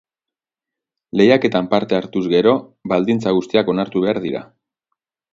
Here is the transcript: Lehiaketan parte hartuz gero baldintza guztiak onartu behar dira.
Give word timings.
Lehiaketan 1.19 1.67
parte 1.73 1.97
hartuz 1.97 2.23
gero 2.31 2.53
baldintza 2.93 3.33
guztiak 3.41 3.69
onartu 3.75 4.01
behar 4.07 4.21
dira. 4.29 4.41